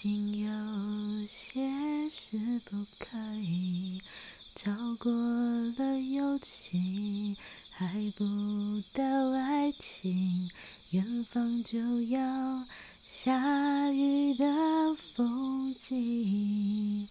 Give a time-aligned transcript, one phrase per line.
[0.00, 4.00] 经有些事不可以。
[4.54, 7.36] 超过了友情，
[7.72, 8.24] 还不
[8.92, 10.48] 到爱情，
[10.90, 12.64] 远方就要
[13.02, 14.46] 下雨的
[15.16, 17.08] 风景，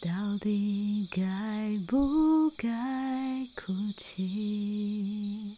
[0.00, 5.56] 到底该不该哭泣？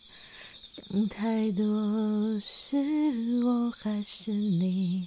[0.64, 5.06] 想太多是我还是你？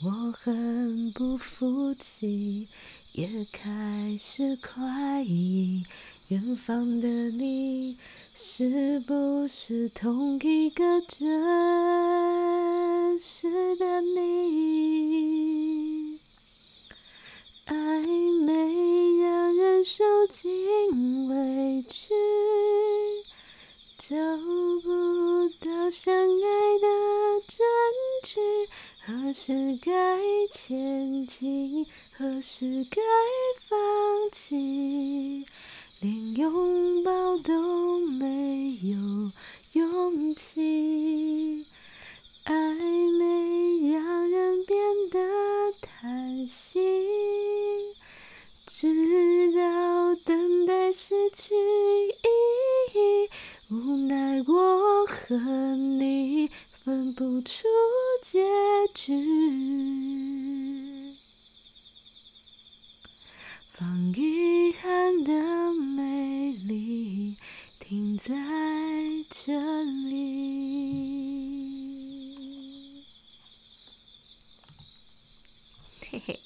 [0.00, 2.68] 我很不服气，
[3.14, 5.82] 也开始怀疑，
[6.28, 7.98] 远方的你
[8.32, 11.18] 是不是同一个真
[13.18, 14.97] 实的你？
[29.40, 29.92] 时该
[30.50, 33.00] 前进，何时该
[33.68, 33.78] 放
[34.32, 35.46] 弃？
[36.00, 39.30] 连拥抱都没有
[39.74, 41.64] 勇气。
[42.46, 42.52] 暧
[43.16, 44.76] 昧让人变
[45.08, 45.20] 得
[45.80, 46.82] 贪心，
[48.66, 52.28] 直到等待失去意
[52.98, 53.30] 义。
[53.70, 54.77] 无奈我
[55.08, 56.50] 和你。
[56.84, 57.68] 分不出
[58.22, 58.38] 结
[58.94, 59.12] 局，
[63.72, 67.36] 放遗憾的美丽
[67.78, 68.34] 停在
[69.28, 71.44] 这里。
[76.00, 76.40] 嘿嘿，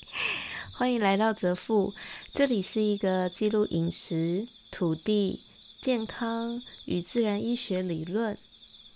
[0.73, 1.95] 欢迎来到泽富，
[2.35, 5.39] 这里是一个记录饮食、土地、
[5.81, 8.37] 健康与自然医学理论。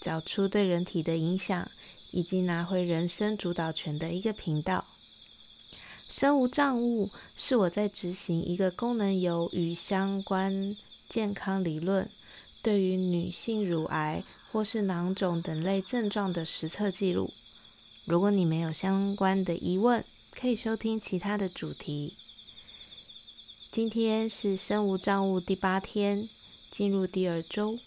[0.07, 1.69] 找出对人体的影响，
[2.13, 4.85] 以及拿回人生主导权的一个频道。
[6.09, 10.77] 身无障物是我在执行一个功能由与相关
[11.09, 12.09] 健康理论，
[12.63, 14.23] 对于女性乳癌
[14.53, 17.33] 或是囊肿等类症状的实测记录。
[18.05, 22.15] 如果你没有相关的疑问，可以收听其他的主题。
[23.73, 26.29] 今天是身无障物第八天，
[26.71, 27.81] 进入第二周。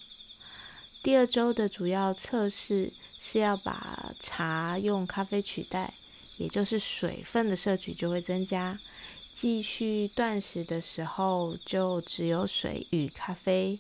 [1.02, 5.94] 第二周的主要测试是要把茶用咖啡取代，
[6.38, 8.78] 也就是水分的摄取就会增加。
[9.34, 13.80] 继续断食的时候就只有水与咖啡，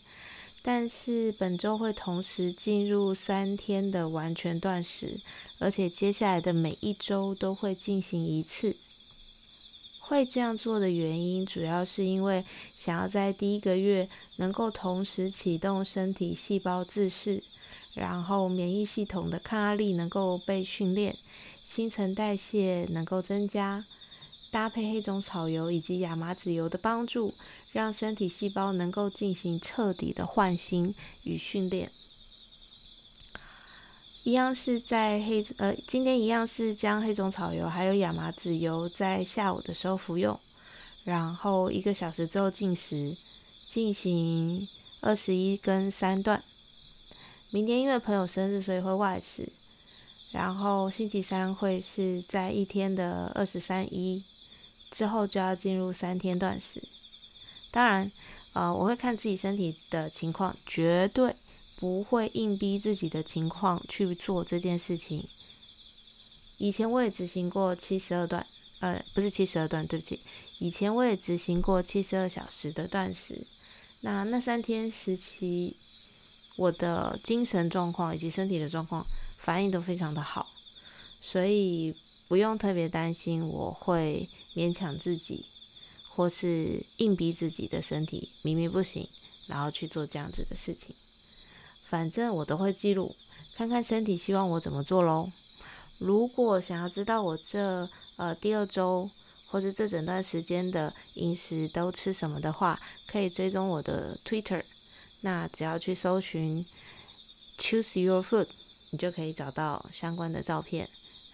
[0.61, 5.19] 但是本周会同时进入三天的完全断食，
[5.57, 8.77] 而且接下来的每一周都会进行一次。
[10.09, 12.43] 会这样做的原因，主要是因为
[12.75, 17.43] 想要在第一个月能够同时启动身体细胞自噬，
[17.93, 21.15] 然后免疫系统的抗压力能够被训练，
[21.63, 23.85] 新陈代谢能够增加，
[24.49, 27.35] 搭配黑种草油以及亚麻籽油的帮助，
[27.71, 31.91] 让身体细胞能够进行彻底的唤醒与训练。
[34.29, 40.39] 一样是在黑呃，今天一样是将黑种草油还有亚麻籽油在下午的时候服用，
[41.03, 43.17] 然后一个小时之后进食，
[43.67, 44.69] 进行
[45.01, 46.43] 二十一跟三段。
[47.49, 49.51] 明天因为朋友生日，所以会外食，
[50.31, 54.23] 然后星期三会是在一天的二十三一
[54.91, 56.83] 之后就要进入三天断食。
[57.71, 58.11] 当然，
[58.53, 61.35] 呃，我会看自己身体的情况，绝对。
[61.79, 65.25] 不会硬逼自己的情况去做这件事情。
[66.57, 68.45] 以前我也执行过七十二段，
[68.79, 70.19] 呃，不是七十二段，对不起。
[70.57, 73.47] 以前我也执行过七十二小时的断食。
[74.01, 75.77] 那那三天时期，
[76.57, 79.07] 我的精神状况以及身体的状况
[79.37, 80.49] 反应都非常的好，
[81.21, 81.95] 所以
[82.27, 85.45] 不用特别担心我会勉强自己，
[86.09, 89.07] 或是硬逼自己的身体明明不行，
[89.47, 90.93] 然后去做这样子的事情。
[91.89, 93.15] 反正我都会记录，
[93.55, 95.31] 看看身体希望我怎么做喽。
[95.97, 99.09] 如果想要知道我这呃第二周
[99.47, 104.63] 或者这整段时间的饮食都吃什么的话，可以追踪我的 Twitter。
[105.21, 106.63] 那只要去搜寻
[107.57, 108.47] Choose Your Food，
[108.91, 110.87] 你就可以找到相关的照片。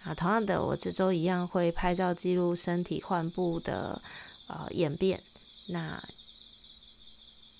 [0.04, 4.00] 啊，同样的，我这周一样会拍照记录身体患部的
[4.46, 5.22] 呃演变。
[5.66, 6.02] 那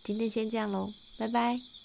[0.02, 1.75] 今天先这样喽，拜拜。